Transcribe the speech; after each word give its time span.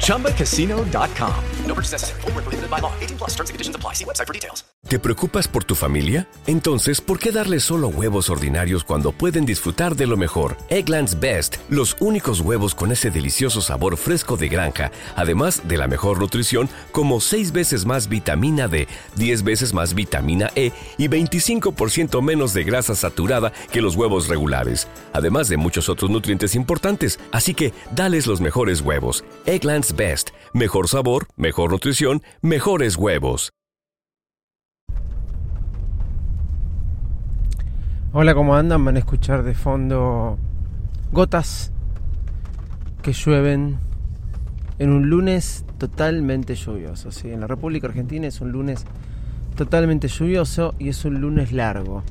ChumbaCasino.com. 0.00 1.32
No 1.66 1.74
purchase 1.74 1.92
necessary. 1.92 2.20
Full 2.22 2.32
prohibited 2.32 2.70
by 2.70 2.80
law. 2.80 2.92
18 3.00 3.18
plus 3.18 3.30
terms 3.30 3.50
and 3.50 3.54
conditions 3.54 3.76
apply. 3.76 3.94
See 3.94 4.04
website 4.04 4.26
for 4.26 4.34
details. 4.34 4.64
¿Te 4.88 4.98
preocupas 4.98 5.48
por 5.48 5.64
tu 5.64 5.74
familia? 5.74 6.28
Entonces, 6.46 7.00
¿por 7.00 7.18
qué 7.18 7.32
darles 7.32 7.64
solo 7.64 7.88
huevos 7.88 8.28
ordinarios 8.28 8.84
cuando 8.84 9.12
pueden 9.12 9.46
disfrutar 9.46 9.96
de 9.96 10.06
lo 10.06 10.18
mejor? 10.18 10.58
Eggland's 10.68 11.18
Best, 11.18 11.56
los 11.70 11.96
únicos 12.00 12.40
huevos 12.40 12.74
con 12.74 12.92
ese 12.92 13.10
delicioso 13.10 13.62
sabor 13.62 13.96
fresco 13.96 14.36
de 14.36 14.48
granja, 14.48 14.92
además 15.16 15.62
de 15.66 15.78
la 15.78 15.88
mejor 15.88 16.20
nutrición, 16.20 16.68
como 16.92 17.22
6 17.22 17.52
veces 17.52 17.86
más 17.86 18.10
vitamina 18.10 18.68
D, 18.68 18.86
10 19.16 19.42
veces 19.42 19.72
más 19.72 19.94
vitamina 19.94 20.50
E 20.54 20.72
y 20.98 21.08
25% 21.08 22.20
menos 22.20 22.52
de 22.52 22.64
grasa 22.64 22.94
saturada 22.94 23.52
que 23.72 23.80
los 23.80 23.96
huevos 23.96 24.28
regulares, 24.28 24.86
además 25.14 25.48
de 25.48 25.56
muchos 25.56 25.88
otros 25.88 26.10
nutrientes 26.10 26.54
importantes. 26.54 27.18
Así 27.32 27.54
que, 27.54 27.72
dales 27.94 28.26
los 28.26 28.42
mejores 28.42 28.82
huevos. 28.82 29.23
Eggland's 29.46 29.94
Best, 29.94 30.30
mejor 30.52 30.88
sabor, 30.88 31.26
mejor 31.36 31.72
nutrición, 31.72 32.22
mejores 32.42 32.96
huevos. 32.96 33.52
Hola, 38.12 38.32
¿cómo 38.32 38.54
andan? 38.54 38.84
Van 38.84 38.94
a 38.94 39.00
escuchar 39.00 39.42
de 39.42 39.54
fondo 39.54 40.38
gotas 41.10 41.72
que 43.02 43.12
llueven 43.12 43.78
en 44.78 44.90
un 44.90 45.10
lunes 45.10 45.64
totalmente 45.78 46.54
lluvioso. 46.54 47.10
¿sí? 47.10 47.30
En 47.30 47.40
la 47.40 47.48
República 47.48 47.88
Argentina 47.88 48.26
es 48.26 48.40
un 48.40 48.52
lunes 48.52 48.84
totalmente 49.56 50.08
lluvioso 50.08 50.74
y 50.78 50.90
es 50.90 51.04
un 51.04 51.20
lunes 51.20 51.52
largo. 51.52 52.02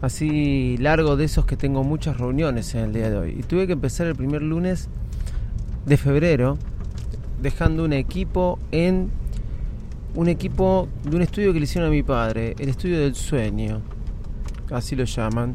Así 0.00 0.76
largo 0.78 1.16
de 1.16 1.24
esos 1.24 1.44
que 1.44 1.56
tengo 1.56 1.84
muchas 1.84 2.18
reuniones 2.18 2.74
en 2.74 2.82
el 2.84 2.92
día 2.92 3.10
de 3.10 3.16
hoy. 3.16 3.36
Y 3.38 3.42
tuve 3.42 3.66
que 3.66 3.72
empezar 3.72 4.06
el 4.06 4.14
primer 4.14 4.42
lunes 4.42 4.88
de 5.86 5.96
febrero 5.96 6.58
dejando 7.40 7.84
un 7.84 7.92
equipo 7.92 8.58
en 8.70 9.10
un 10.14 10.28
equipo 10.28 10.88
de 11.04 11.16
un 11.16 11.22
estudio 11.22 11.52
que 11.52 11.58
le 11.58 11.64
hicieron 11.64 11.88
a 11.88 11.92
mi 11.92 12.02
padre, 12.02 12.54
el 12.58 12.68
estudio 12.68 13.00
del 13.00 13.14
sueño 13.14 13.80
así 14.70 14.96
lo 14.96 15.04
llaman, 15.04 15.52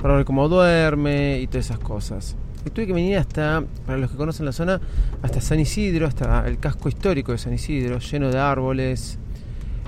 para 0.00 0.16
ver 0.16 0.24
cómo 0.24 0.48
duerme 0.48 1.40
y 1.40 1.46
todas 1.46 1.66
esas 1.66 1.78
cosas. 1.78 2.36
Y 2.64 2.70
tuve 2.70 2.86
que 2.86 2.92
venir 2.92 3.18
hasta, 3.18 3.64
para 3.86 3.98
los 3.98 4.10
que 4.10 4.16
conocen 4.16 4.44
la 4.44 4.52
zona, 4.52 4.80
hasta 5.22 5.40
San 5.40 5.60
Isidro, 5.60 6.06
hasta 6.06 6.46
el 6.46 6.58
casco 6.58 6.88
histórico 6.88 7.32
de 7.32 7.38
San 7.38 7.52
Isidro, 7.52 7.98
lleno 7.98 8.30
de 8.30 8.38
árboles, 8.38 9.18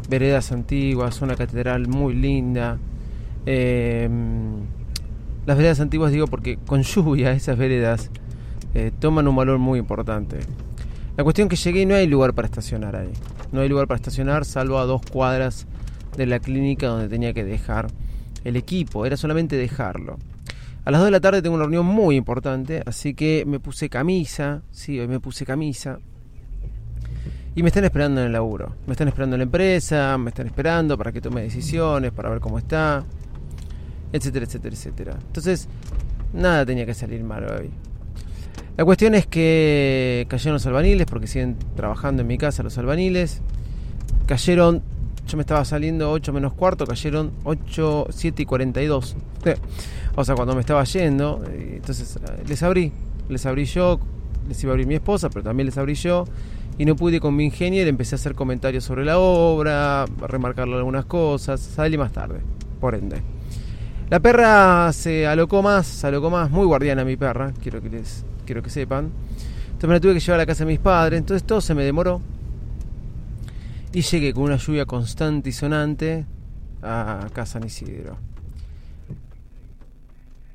veredas 0.08 0.52
antiguas, 0.52 1.20
una 1.22 1.34
catedral 1.34 1.88
muy 1.88 2.14
linda. 2.14 2.78
Em, 3.46 4.60
las 5.46 5.56
veredas 5.56 5.80
antiguas 5.80 6.12
digo 6.12 6.26
porque 6.26 6.58
con 6.66 6.82
lluvia 6.82 7.32
esas 7.32 7.56
veredas 7.56 8.10
eh, 8.74 8.90
toman 8.98 9.28
un 9.28 9.36
valor 9.36 9.58
muy 9.58 9.78
importante. 9.78 10.38
La 11.16 11.24
cuestión 11.24 11.48
que 11.48 11.56
llegué 11.56 11.82
y 11.82 11.86
no 11.86 11.94
hay 11.94 12.06
lugar 12.06 12.34
para 12.34 12.46
estacionar 12.46 12.96
ahí. 12.96 13.12
No 13.50 13.60
hay 13.60 13.68
lugar 13.68 13.86
para 13.86 13.96
estacionar 13.96 14.44
salvo 14.44 14.78
a 14.78 14.84
dos 14.84 15.02
cuadras 15.02 15.66
de 16.16 16.26
la 16.26 16.38
clínica 16.38 16.88
donde 16.88 17.08
tenía 17.08 17.32
que 17.32 17.44
dejar 17.44 17.88
el 18.44 18.56
equipo, 18.56 19.06
era 19.06 19.16
solamente 19.16 19.56
dejarlo. 19.56 20.18
A 20.84 20.90
las 20.90 21.00
2 21.00 21.06
de 21.06 21.10
la 21.10 21.20
tarde 21.20 21.42
tengo 21.42 21.54
una 21.54 21.64
reunión 21.64 21.86
muy 21.86 22.16
importante, 22.16 22.82
así 22.86 23.14
que 23.14 23.44
me 23.46 23.60
puse 23.60 23.88
camisa, 23.88 24.62
sí, 24.70 24.98
hoy 24.98 25.06
me 25.06 25.20
puse 25.20 25.44
camisa. 25.44 25.98
Y 27.54 27.62
me 27.62 27.68
están 27.68 27.84
esperando 27.84 28.20
en 28.20 28.28
el 28.28 28.32
laburo. 28.32 28.74
Me 28.86 28.92
están 28.92 29.08
esperando 29.08 29.34
en 29.34 29.40
la 29.40 29.44
empresa, 29.44 30.16
me 30.16 30.30
están 30.30 30.46
esperando 30.46 30.96
para 30.96 31.12
que 31.12 31.20
tome 31.20 31.42
decisiones, 31.42 32.12
para 32.12 32.30
ver 32.30 32.40
cómo 32.40 32.58
está, 32.58 33.04
etcétera, 34.12 34.46
etcétera, 34.46 34.74
etcétera. 34.74 35.18
Entonces, 35.26 35.68
nada 36.32 36.64
tenía 36.64 36.86
que 36.86 36.94
salir 36.94 37.22
mal 37.24 37.44
hoy. 37.44 37.70
La 38.78 38.84
cuestión 38.84 39.16
es 39.16 39.26
que 39.26 40.24
cayeron 40.28 40.52
los 40.52 40.64
albaniles, 40.64 41.04
porque 41.08 41.26
siguen 41.26 41.56
trabajando 41.74 42.22
en 42.22 42.28
mi 42.28 42.38
casa 42.38 42.62
los 42.62 42.78
albaniles. 42.78 43.40
Cayeron 44.26 44.84
yo 45.26 45.36
me 45.36 45.40
estaba 45.40 45.64
saliendo 45.64 46.12
8 46.12 46.32
menos 46.32 46.52
cuarto, 46.52 46.86
cayeron 46.86 47.32
8, 47.42 48.06
7 48.08 48.42
y 48.42 48.46
42. 48.46 49.16
O 50.14 50.24
sea, 50.24 50.36
cuando 50.36 50.54
me 50.54 50.60
estaba 50.60 50.84
yendo, 50.84 51.42
eh, 51.50 51.72
entonces 51.74 52.18
eh, 52.18 52.44
les 52.46 52.62
abrí, 52.62 52.92
les 53.28 53.46
abrí 53.46 53.64
yo, 53.64 53.98
les 54.48 54.62
iba 54.62 54.70
a 54.70 54.74
abrir 54.74 54.86
mi 54.86 54.94
esposa, 54.94 55.28
pero 55.28 55.42
también 55.42 55.66
les 55.66 55.76
abrí 55.76 55.94
yo. 55.94 56.24
Y 56.78 56.84
no 56.84 56.94
pude 56.94 57.18
con 57.18 57.34
mi 57.34 57.46
ingeniero, 57.46 57.90
empecé 57.90 58.14
a 58.14 58.16
hacer 58.16 58.36
comentarios 58.36 58.84
sobre 58.84 59.04
la 59.04 59.18
obra, 59.18 60.02
a 60.04 60.06
remarcarle 60.28 60.76
algunas 60.76 61.04
cosas, 61.04 61.58
salí 61.58 61.98
más 61.98 62.12
tarde, 62.12 62.42
por 62.80 62.94
ende. 62.94 63.22
La 64.08 64.20
perra 64.20 64.92
se 64.92 65.26
alocó 65.26 65.64
más, 65.64 65.84
se 65.84 66.06
alocó 66.06 66.30
más, 66.30 66.48
muy 66.48 66.64
guardiana 66.64 67.04
mi 67.04 67.16
perra, 67.16 67.52
quiero 67.60 67.82
que 67.82 67.88
les 67.88 68.24
quiero 68.48 68.62
que 68.62 68.70
sepan. 68.70 69.12
Entonces 69.66 69.88
me 69.88 69.94
la 69.94 70.00
tuve 70.00 70.14
que 70.14 70.20
llevar 70.20 70.40
a 70.40 70.42
la 70.42 70.46
casa 70.46 70.64
de 70.64 70.70
mis 70.72 70.80
padres, 70.80 71.18
entonces 71.18 71.46
todo 71.46 71.60
se 71.60 71.74
me 71.74 71.84
demoró, 71.84 72.20
y 73.92 74.00
llegué 74.00 74.32
con 74.32 74.44
una 74.44 74.56
lluvia 74.56 74.86
constante 74.86 75.50
y 75.50 75.52
sonante 75.52 76.24
a 76.82 77.28
casa 77.34 77.52
San 77.52 77.64
Isidro. 77.64 78.16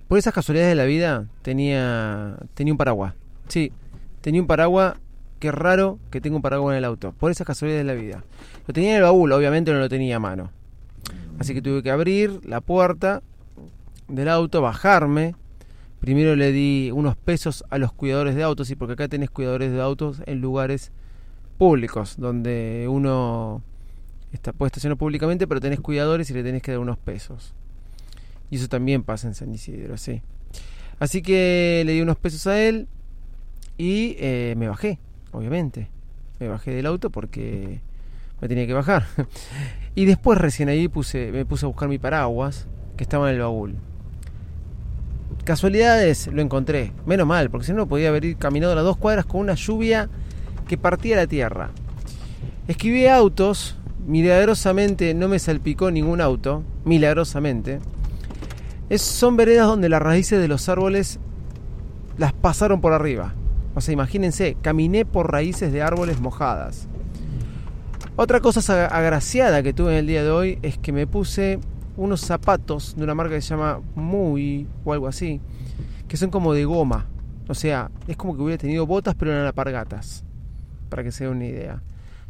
Por 0.07 0.17
esas 0.17 0.33
casualidades 0.33 0.71
de 0.71 0.75
la 0.75 0.85
vida 0.85 1.25
tenía, 1.43 2.37
tenía 2.55 2.73
un 2.73 2.77
paraguas. 2.77 3.13
Sí, 3.47 3.71
tenía 4.21 4.41
un 4.41 4.47
paraguas. 4.47 4.95
Qué 5.39 5.51
raro 5.51 5.99
que 6.09 6.21
tenga 6.21 6.35
un 6.35 6.41
paraguas 6.41 6.73
en 6.73 6.77
el 6.79 6.85
auto. 6.85 7.13
Por 7.13 7.31
esas 7.31 7.45
casualidades 7.45 7.85
de 7.85 7.93
la 7.93 7.99
vida. 7.99 8.23
Lo 8.67 8.73
tenía 8.73 8.91
en 8.91 8.97
el 8.97 9.03
baúl, 9.03 9.31
obviamente 9.31 9.71
no 9.71 9.79
lo 9.79 9.89
tenía 9.89 10.15
a 10.15 10.19
mano. 10.19 10.51
Así 11.39 11.53
que 11.53 11.61
tuve 11.61 11.83
que 11.83 11.91
abrir 11.91 12.41
la 12.45 12.61
puerta 12.61 13.21
del 14.07 14.29
auto, 14.29 14.61
bajarme. 14.61 15.35
Primero 16.03 16.35
le 16.35 16.51
di 16.51 16.91
unos 16.93 17.15
pesos 17.15 17.63
a 17.69 17.77
los 17.77 17.93
cuidadores 17.93 18.35
de 18.35 18.43
autos, 18.43 18.67
sí, 18.67 18.75
porque 18.75 18.91
acá 18.91 19.07
tenés 19.07 19.29
cuidadores 19.29 19.71
de 19.71 19.79
autos 19.79 20.21
en 20.25 20.41
lugares 20.41 20.91
públicos, 21.57 22.15
donde 22.17 22.87
uno 22.89 23.63
está, 24.33 24.51
puede 24.51 24.67
estacionar 24.67 24.97
públicamente, 24.97 25.47
pero 25.47 25.61
tenés 25.61 25.79
cuidadores 25.79 26.29
y 26.29 26.33
le 26.33 26.43
tenés 26.43 26.61
que 26.61 26.71
dar 26.71 26.81
unos 26.81 26.97
pesos. 26.97 27.53
Y 28.49 28.57
eso 28.57 28.67
también 28.67 29.03
pasa 29.03 29.29
en 29.29 29.33
San 29.33 29.53
Isidro, 29.53 29.95
sí. 29.95 30.21
Así 30.99 31.21
que 31.21 31.83
le 31.85 31.93
di 31.93 32.01
unos 32.01 32.17
pesos 32.17 32.47
a 32.47 32.61
él 32.61 32.89
y 33.77 34.17
eh, 34.19 34.55
me 34.57 34.67
bajé, 34.67 34.99
obviamente. 35.31 35.87
Me 36.37 36.49
bajé 36.49 36.71
del 36.71 36.85
auto 36.85 37.11
porque 37.11 37.79
me 38.41 38.49
tenía 38.49 38.67
que 38.67 38.73
bajar. 38.73 39.05
y 39.95 40.03
después 40.03 40.37
recién 40.37 40.67
ahí 40.67 40.89
puse, 40.89 41.31
me 41.31 41.45
puse 41.45 41.65
a 41.65 41.69
buscar 41.69 41.87
mi 41.87 41.97
paraguas 41.97 42.67
que 42.97 43.03
estaba 43.03 43.29
en 43.29 43.35
el 43.35 43.41
baúl. 43.41 43.77
Casualidades 45.43 46.27
lo 46.27 46.41
encontré, 46.41 46.93
menos 47.05 47.27
mal, 47.27 47.49
porque 47.49 47.67
si 47.67 47.73
no 47.73 47.85
podía 47.85 48.09
haber 48.09 48.37
caminado 48.37 48.75
las 48.75 48.85
dos 48.85 48.95
cuadras 48.95 49.25
con 49.25 49.41
una 49.41 49.55
lluvia 49.55 50.09
que 50.67 50.77
partía 50.77 51.17
la 51.17 51.27
tierra. 51.27 51.71
Esquivé 52.69 53.09
autos, 53.09 53.75
milagrosamente 54.07 55.13
no 55.13 55.27
me 55.27 55.39
salpicó 55.39 55.91
ningún 55.91 56.21
auto, 56.21 56.63
milagrosamente. 56.85 57.79
Son 58.95 59.35
veredas 59.35 59.67
donde 59.67 59.89
las 59.89 60.01
raíces 60.01 60.39
de 60.39 60.47
los 60.47 60.69
árboles 60.69 61.19
las 62.17 62.31
pasaron 62.31 62.79
por 62.79 62.93
arriba. 62.93 63.33
O 63.75 63.81
sea, 63.81 63.93
imagínense, 63.93 64.55
caminé 64.61 65.03
por 65.03 65.31
raíces 65.31 65.73
de 65.73 65.81
árboles 65.81 66.21
mojadas. 66.21 66.87
Otra 68.15 68.39
cosa 68.39 68.85
agraciada 68.85 69.63
que 69.63 69.73
tuve 69.73 69.93
en 69.93 69.97
el 69.97 70.07
día 70.07 70.23
de 70.23 70.29
hoy 70.29 70.59
es 70.61 70.77
que 70.77 70.91
me 70.91 71.07
puse 71.07 71.59
unos 71.97 72.21
zapatos 72.21 72.95
de 72.95 73.03
una 73.03 73.15
marca 73.15 73.35
que 73.35 73.41
se 73.41 73.49
llama 73.49 73.81
Muy 73.95 74.67
o 74.83 74.93
algo 74.93 75.07
así, 75.07 75.41
que 76.07 76.17
son 76.17 76.29
como 76.29 76.53
de 76.53 76.65
goma. 76.65 77.07
O 77.47 77.53
sea, 77.53 77.91
es 78.07 78.15
como 78.17 78.35
que 78.35 78.41
hubiera 78.41 78.61
tenido 78.61 78.85
botas 78.85 79.15
pero 79.15 79.31
eran 79.31 79.45
alpargatas 79.45 80.23
para 80.89 81.03
que 81.03 81.11
se 81.11 81.25
den 81.25 81.33
una 81.33 81.45
idea. 81.45 81.81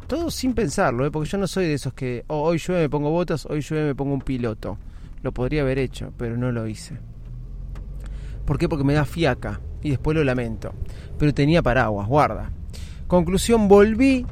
todo 0.06 0.30
sin 0.30 0.54
pensarlo, 0.54 1.06
¿eh? 1.06 1.10
porque 1.10 1.28
yo 1.28 1.38
no 1.38 1.46
soy 1.46 1.66
de 1.66 1.74
esos 1.74 1.94
que 1.94 2.24
oh, 2.28 2.42
hoy 2.42 2.58
llueve 2.58 2.82
me 2.82 2.88
pongo 2.90 3.10
botas, 3.10 3.46
hoy 3.46 3.60
llueve 3.60 3.86
me 3.86 3.94
pongo 3.94 4.14
un 4.14 4.20
piloto. 4.20 4.78
Lo 5.22 5.32
podría 5.32 5.62
haber 5.62 5.78
hecho, 5.78 6.12
pero 6.18 6.36
no 6.36 6.52
lo 6.52 6.66
hice. 6.66 6.98
¿Por 8.44 8.58
qué? 8.58 8.68
Porque 8.68 8.84
me 8.84 8.92
da 8.92 9.06
fiaca 9.06 9.60
y 9.82 9.90
después 9.90 10.16
lo 10.16 10.22
lamento. 10.24 10.74
Pero 11.18 11.32
tenía 11.32 11.62
paraguas, 11.62 12.06
guarda. 12.08 12.50
Conclusión, 13.06 13.68
volví, 13.68 14.26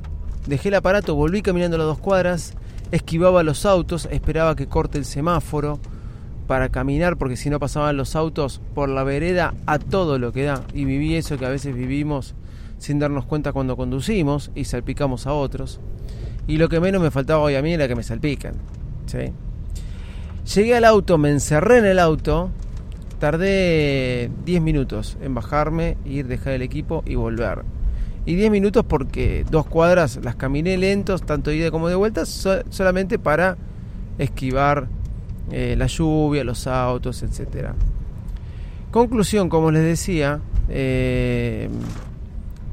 dejé 0.46 0.68
el 0.68 0.74
aparato, 0.74 1.14
volví 1.14 1.40
caminando 1.40 1.78
las 1.78 1.86
dos 1.86 1.98
cuadras, 1.98 2.54
esquivaba 2.92 3.42
los 3.42 3.66
autos, 3.66 4.06
esperaba 4.12 4.54
que 4.54 4.68
corte 4.68 4.98
el 4.98 5.04
semáforo 5.04 5.80
para 6.46 6.68
caminar, 6.68 7.16
porque 7.16 7.36
si 7.36 7.50
no 7.50 7.58
pasaban 7.58 7.96
los 7.96 8.14
autos 8.14 8.60
por 8.74 8.88
la 8.88 9.02
vereda 9.02 9.54
a 9.66 9.78
todo 9.78 10.18
lo 10.18 10.32
que 10.32 10.44
da. 10.44 10.62
Y 10.74 10.84
viví 10.84 11.16
eso 11.16 11.38
que 11.38 11.46
a 11.46 11.50
veces 11.50 11.74
vivimos 11.74 12.34
sin 12.78 12.98
darnos 12.98 13.24
cuenta 13.24 13.52
cuando 13.52 13.76
conducimos 13.76 14.50
y 14.54 14.64
salpicamos 14.64 15.26
a 15.26 15.32
otros. 15.32 15.80
Y 16.46 16.58
lo 16.58 16.68
que 16.68 16.80
menos 16.80 17.00
me 17.00 17.10
faltaba 17.10 17.42
hoy 17.42 17.54
a 17.54 17.62
mí 17.62 17.72
era 17.72 17.88
que 17.88 17.94
me 17.94 18.02
salpican. 18.02 18.54
¿sí? 19.06 19.32
Llegué 20.54 20.76
al 20.76 20.84
auto, 20.84 21.16
me 21.16 21.30
encerré 21.30 21.78
en 21.78 21.86
el 21.86 21.98
auto, 21.98 22.50
tardé 23.18 24.30
10 24.44 24.60
minutos 24.60 25.16
en 25.22 25.34
bajarme, 25.34 25.96
ir, 26.04 26.26
dejar 26.26 26.54
el 26.54 26.62
equipo 26.62 27.02
y 27.06 27.14
volver. 27.14 27.62
Y 28.24 28.36
10 28.36 28.50
minutos 28.52 28.84
porque 28.86 29.44
dos 29.50 29.66
cuadras 29.66 30.20
las 30.22 30.36
caminé 30.36 30.76
lentos, 30.76 31.22
tanto 31.22 31.50
de 31.50 31.56
ida 31.56 31.70
como 31.70 31.88
de 31.88 31.96
vuelta, 31.96 32.24
solamente 32.24 33.18
para 33.18 33.56
esquivar 34.18 34.86
eh, 35.50 35.74
la 35.76 35.86
lluvia, 35.86 36.44
los 36.44 36.66
autos, 36.68 37.22
etc. 37.22 37.70
Conclusión, 38.92 39.48
como 39.48 39.72
les 39.72 39.82
decía, 39.82 40.40
eh, 40.68 41.68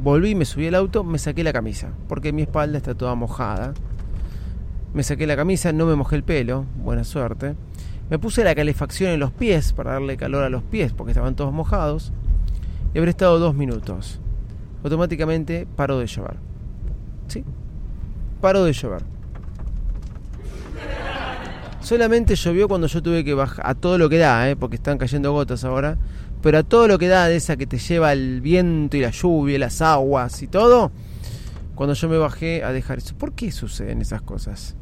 volví, 0.03 0.35
me 0.35 0.45
subí 0.45 0.67
al 0.67 0.75
auto, 0.75 1.03
me 1.03 1.17
saqué 1.17 1.43
la 1.43 1.53
camisa, 1.53 1.89
porque 2.07 2.31
mi 2.31 2.43
espalda 2.43 2.77
está 2.77 2.93
toda 2.93 3.15
mojada. 3.15 3.73
Me 4.93 5.03
saqué 5.03 5.25
la 5.27 5.35
camisa, 5.35 5.71
no 5.71 5.85
me 5.85 5.95
mojé 5.95 6.15
el 6.15 6.23
pelo, 6.23 6.65
buena 6.83 7.03
suerte. 7.03 7.55
Me 8.09 8.19
puse 8.19 8.43
la 8.43 8.55
calefacción 8.55 9.11
en 9.11 9.19
los 9.19 9.31
pies 9.31 9.73
para 9.73 9.93
darle 9.93 10.17
calor 10.17 10.43
a 10.43 10.49
los 10.49 10.63
pies, 10.63 10.93
porque 10.93 11.11
estaban 11.11 11.35
todos 11.35 11.53
mojados. 11.53 12.11
Y 12.93 12.97
habré 12.97 13.11
estado 13.11 13.39
dos 13.39 13.55
minutos. 13.55 14.19
Automáticamente 14.83 15.67
paró 15.75 15.99
de 15.99 16.07
llover. 16.07 16.37
¿Sí? 17.27 17.43
Paró 18.41 18.63
de 18.63 18.73
llover. 18.73 19.03
Solamente 21.81 22.35
llovió 22.35 22.67
cuando 22.67 22.87
yo 22.87 23.01
tuve 23.01 23.23
que 23.23 23.33
bajar 23.33 23.65
a 23.65 23.73
todo 23.73 23.97
lo 23.97 24.09
que 24.09 24.17
da, 24.17 24.49
¿eh? 24.49 24.55
porque 24.55 24.75
están 24.75 24.97
cayendo 24.97 25.31
gotas 25.31 25.63
ahora. 25.63 25.97
Pero 26.41 26.59
a 26.59 26.63
todo 26.63 26.87
lo 26.87 26.97
que 26.97 27.07
da 27.07 27.27
de 27.27 27.35
esa 27.35 27.57
que 27.57 27.67
te 27.67 27.77
lleva 27.77 28.13
el 28.13 28.41
viento 28.41 28.95
y 28.95 29.01
la 29.01 29.11
lluvia, 29.11 29.59
las 29.59 29.81
aguas 29.81 30.41
y 30.41 30.47
todo. 30.47 30.91
Cuando 31.75 31.93
yo 31.93 32.09
me 32.09 32.17
bajé 32.17 32.63
a 32.63 32.71
dejar 32.71 32.99
eso. 32.99 33.15
¿Por 33.17 33.33
qué 33.33 33.51
suceden 33.51 34.01
esas 34.01 34.21
cosas? 34.21 34.75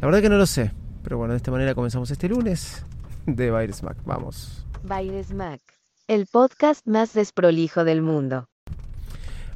La 0.00 0.06
verdad 0.06 0.20
que 0.20 0.28
no 0.28 0.36
lo 0.36 0.46
sé. 0.46 0.72
Pero 1.02 1.18
bueno, 1.18 1.32
de 1.32 1.36
esta 1.36 1.50
manera 1.50 1.74
comenzamos 1.74 2.10
este 2.10 2.28
lunes 2.28 2.84
de 3.26 3.50
Baires 3.50 3.82
Mac. 3.82 3.96
Vamos. 4.04 4.66
Baires 4.82 5.32
Mac, 5.32 5.60
el 6.08 6.26
podcast 6.26 6.86
más 6.86 7.12
desprolijo 7.12 7.84
del 7.84 8.02
mundo. 8.02 8.48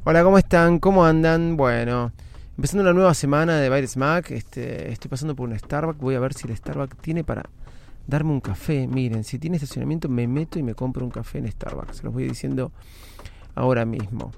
Hola, 0.09 0.23
¿cómo 0.23 0.39
están? 0.39 0.79
¿Cómo 0.79 1.05
andan? 1.05 1.55
Bueno, 1.55 2.11
empezando 2.57 2.81
una 2.81 2.93
nueva 2.93 3.13
semana 3.13 3.59
de 3.59 3.69
Baires 3.69 3.95
Mac. 3.95 4.31
Este, 4.31 4.91
estoy 4.91 5.07
pasando 5.07 5.35
por 5.35 5.47
un 5.47 5.55
Starbucks. 5.55 5.99
Voy 5.99 6.15
a 6.15 6.19
ver 6.19 6.33
si 6.33 6.47
el 6.47 6.57
Starbucks 6.57 6.97
tiene 6.97 7.23
para 7.23 7.47
darme 8.07 8.31
un 8.31 8.41
café. 8.41 8.87
Miren, 8.87 9.23
si 9.23 9.37
tiene 9.37 9.57
estacionamiento, 9.57 10.09
me 10.09 10.27
meto 10.27 10.57
y 10.57 10.63
me 10.63 10.73
compro 10.73 11.05
un 11.05 11.11
café 11.11 11.37
en 11.37 11.51
Starbucks. 11.51 11.97
Se 11.97 12.03
los 12.03 12.11
voy 12.11 12.27
diciendo 12.27 12.71
ahora 13.53 13.85
mismo. 13.85 14.31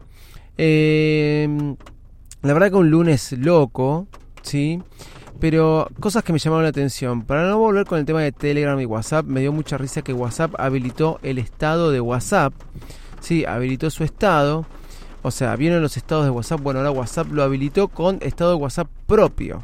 Eh, 0.58 1.48
la 2.42 2.52
verdad 2.52 2.72
que 2.72 2.76
un 2.76 2.90
lunes 2.90 3.32
loco, 3.32 4.08
¿sí? 4.42 4.84
Pero 5.40 5.88
cosas 6.02 6.26
que 6.26 6.34
me 6.34 6.40
llamaron 6.40 6.64
la 6.64 6.70
atención. 6.72 7.22
Para 7.22 7.48
no 7.48 7.60
volver 7.60 7.86
con 7.86 7.98
el 7.98 8.04
tema 8.04 8.20
de 8.20 8.34
Telegram 8.34 8.78
y 8.78 8.86
WhatsApp, 8.86 9.26
me 9.26 9.40
dio 9.40 9.54
mucha 9.54 9.78
risa 9.78 10.02
que 10.02 10.12
WhatsApp 10.12 10.54
habilitó 10.60 11.22
el 11.24 11.38
estado 11.38 11.92
de 11.92 12.02
WhatsApp. 12.02 12.54
Sí, 13.22 13.46
habilitó 13.46 13.90
su 13.90 14.04
estado. 14.04 14.66
O 15.24 15.32
sea, 15.32 15.56
vienen 15.56 15.82
los 15.82 15.98
estados 15.98 16.26
de 16.26 16.32
WhatsApp. 16.32 16.62
Bueno, 16.62 16.80
ahora 16.80 16.92
WhatsApp 16.92 17.32
lo 17.32 17.44
habilitó 17.44 17.88
con 17.88 18.20
estado 18.22 18.52
de 18.52 18.58
WhatsApp 18.58 18.88
propio. 19.06 19.64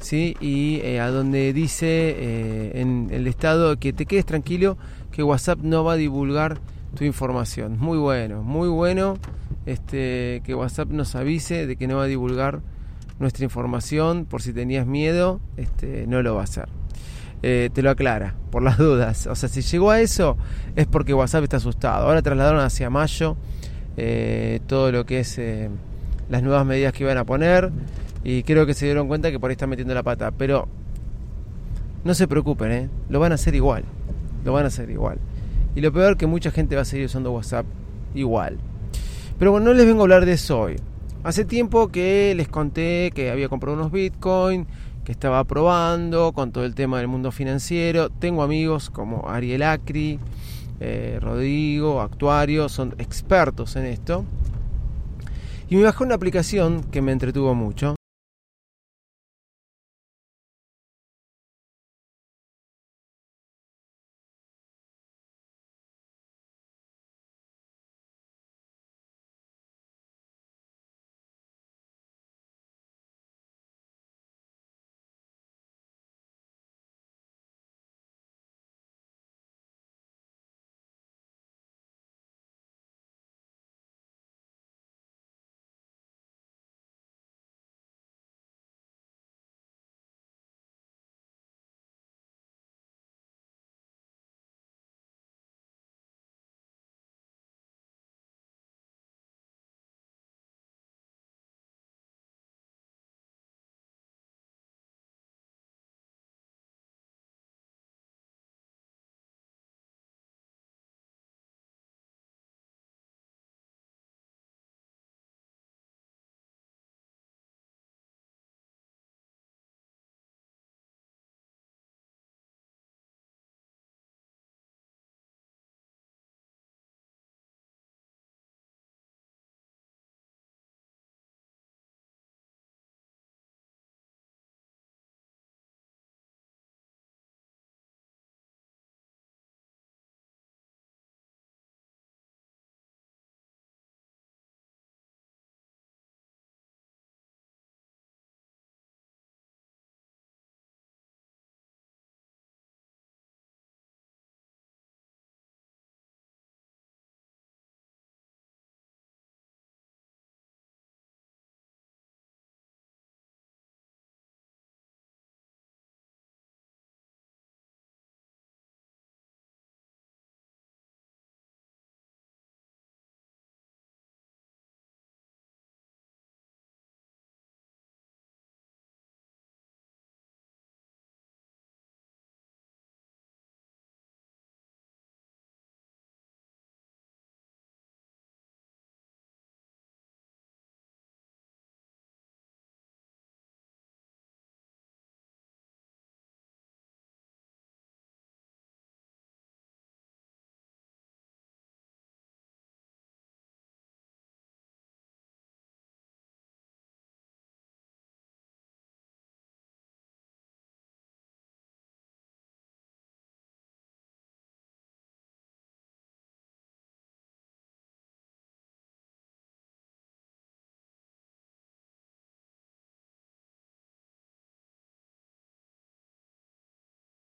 ¿sí? 0.00 0.36
Y 0.40 0.80
eh, 0.82 1.00
a 1.00 1.10
donde 1.10 1.52
dice 1.52 1.86
eh, 1.86 2.80
en 2.80 3.08
el 3.10 3.26
estado 3.26 3.76
que 3.78 3.92
te 3.92 4.06
quedes 4.06 4.26
tranquilo 4.26 4.76
que 5.10 5.22
WhatsApp 5.22 5.60
no 5.62 5.82
va 5.82 5.94
a 5.94 5.96
divulgar 5.96 6.58
tu 6.96 7.04
información. 7.04 7.78
Muy 7.78 7.98
bueno, 7.98 8.42
muy 8.42 8.68
bueno 8.68 9.18
este, 9.66 10.42
que 10.44 10.54
WhatsApp 10.54 10.90
nos 10.90 11.14
avise 11.14 11.66
de 11.66 11.76
que 11.76 11.86
no 11.86 11.96
va 11.96 12.04
a 12.04 12.06
divulgar 12.06 12.60
nuestra 13.18 13.44
información, 13.44 14.26
por 14.26 14.42
si 14.42 14.52
tenías 14.52 14.86
miedo, 14.86 15.40
este, 15.56 16.06
no 16.06 16.22
lo 16.22 16.34
va 16.34 16.42
a 16.42 16.44
hacer. 16.44 16.68
Eh, 17.42 17.70
te 17.72 17.82
lo 17.82 17.90
aclara, 17.90 18.34
por 18.50 18.62
las 18.62 18.78
dudas. 18.78 19.26
O 19.26 19.34
sea, 19.34 19.48
si 19.48 19.62
llegó 19.62 19.90
a 19.90 20.00
eso 20.00 20.36
es 20.76 20.86
porque 20.86 21.14
WhatsApp 21.14 21.44
está 21.44 21.58
asustado. 21.58 22.06
Ahora 22.06 22.22
trasladaron 22.22 22.60
hacia 22.60 22.90
mayo 22.90 23.36
eh, 23.96 24.60
todo 24.66 24.92
lo 24.92 25.06
que 25.06 25.20
es 25.20 25.38
eh, 25.38 25.68
las 26.28 26.42
nuevas 26.42 26.66
medidas 26.66 26.92
que 26.92 27.04
iban 27.04 27.18
a 27.18 27.24
poner 27.24 27.70
y 28.24 28.42
creo 28.42 28.66
que 28.66 28.74
se 28.74 28.86
dieron 28.86 29.06
cuenta 29.06 29.30
que 29.30 29.38
por 29.38 29.50
ahí 29.50 29.52
están 29.52 29.68
metiendo 29.68 29.94
la 29.94 30.02
pata. 30.02 30.30
Pero 30.30 30.66
no 32.04 32.14
se 32.14 32.26
preocupen, 32.26 32.90
lo 33.08 33.20
van 33.20 33.32
a 33.32 33.34
hacer 33.36 33.54
igual. 33.54 33.84
Lo 34.44 34.52
van 34.52 34.64
a 34.64 34.68
hacer 34.68 34.90
igual. 34.90 35.18
Y 35.74 35.80
lo 35.80 35.92
peor 35.92 36.16
que 36.16 36.26
mucha 36.26 36.50
gente 36.50 36.76
va 36.76 36.82
a 36.82 36.86
seguir 36.86 37.06
usando 37.06 37.32
WhatsApp 37.32 37.66
igual. 38.14 38.58
Pero 39.38 39.50
bueno, 39.50 39.66
no 39.66 39.74
les 39.74 39.86
vengo 39.86 40.00
a 40.00 40.04
hablar 40.04 40.24
de 40.24 40.32
eso 40.32 40.60
hoy. 40.60 40.76
Hace 41.24 41.44
tiempo 41.44 41.88
que 41.88 42.34
les 42.36 42.48
conté 42.48 43.10
que 43.14 43.30
había 43.30 43.48
comprado 43.48 43.76
unos 43.76 43.90
Bitcoin, 43.90 44.66
que 45.04 45.12
estaba 45.12 45.42
probando 45.44 46.32
con 46.32 46.52
todo 46.52 46.64
el 46.64 46.74
tema 46.74 46.98
del 46.98 47.08
mundo 47.08 47.32
financiero. 47.32 48.10
Tengo 48.10 48.42
amigos 48.42 48.90
como 48.90 49.28
Ariel 49.28 49.62
Acri, 49.62 50.18
eh, 50.80 51.18
Rodrigo, 51.20 52.00
Actuario, 52.00 52.68
son 52.68 52.94
expertos 52.98 53.76
en 53.76 53.86
esto. 53.86 54.24
Y 55.68 55.76
me 55.76 55.84
bajé 55.84 56.04
una 56.04 56.14
aplicación 56.14 56.82
que 56.84 57.02
me 57.02 57.12
entretuvo 57.12 57.54
mucho. 57.54 57.94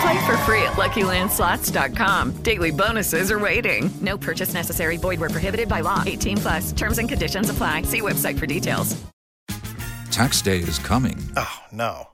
Play 0.00 0.26
for 0.26 0.36
free 0.38 0.62
at 0.62 0.72
LuckyLandSlots.com. 0.72 2.42
Daily 2.42 2.70
bonuses 2.72 3.30
are 3.30 3.38
waiting. 3.38 3.90
No 4.00 4.18
purchase 4.18 4.52
necessary. 4.52 4.96
Void 4.96 5.20
where 5.20 5.30
prohibited 5.30 5.68
by 5.68 5.80
law. 5.80 6.02
18 6.04 6.36
plus. 6.38 6.72
Terms 6.72 6.98
and 6.98 7.08
conditions 7.08 7.48
apply. 7.50 7.82
See 7.82 8.00
website 8.00 8.38
for 8.38 8.46
details. 8.46 8.96
Tax 10.10 10.40
day 10.40 10.58
is 10.58 10.78
coming. 10.78 11.18
Oh, 11.36 11.58
no. 11.72 12.08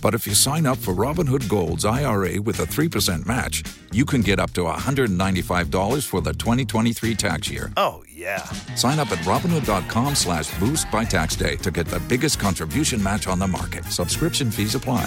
But 0.00 0.14
if 0.14 0.26
you 0.26 0.34
sign 0.34 0.66
up 0.66 0.78
for 0.78 0.94
Robinhood 0.94 1.48
Gold's 1.48 1.84
IRA 1.84 2.40
with 2.42 2.58
a 2.60 2.64
3% 2.64 3.24
match, 3.26 3.62
you 3.92 4.04
can 4.04 4.20
get 4.20 4.40
up 4.40 4.50
to 4.54 4.62
$195 4.62 6.06
for 6.06 6.20
the 6.20 6.32
2023 6.32 7.14
tax 7.14 7.48
year. 7.50 7.70
Oh, 7.76 8.02
yeah. 8.10 8.42
Sign 8.74 8.98
up 8.98 9.12
at 9.12 9.18
Robinhood.com 9.18 10.14
slash 10.16 10.58
boost 10.58 10.90
by 10.90 11.04
tax 11.04 11.36
day 11.36 11.56
to 11.56 11.70
get 11.70 11.86
the 11.86 12.00
biggest 12.00 12.40
contribution 12.40 13.00
match 13.02 13.28
on 13.28 13.38
the 13.38 13.46
market. 13.46 13.84
Subscription 13.84 14.50
fees 14.50 14.74
apply. 14.74 15.06